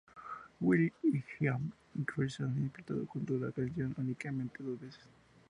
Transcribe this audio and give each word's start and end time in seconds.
Will.i.am 0.61 1.71
y 1.93 2.03
Cyrus 2.07 2.39
han 2.39 2.57
interpretado 2.57 3.05
juntos 3.05 3.39
la 3.39 3.51
canción 3.51 3.93
únicamente 3.99 4.63
dos 4.63 4.79
veces. 4.81 5.07